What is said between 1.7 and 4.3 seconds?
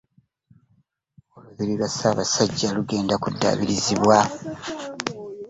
lwa Ssabasajja lugenda kuddaabirizibwa.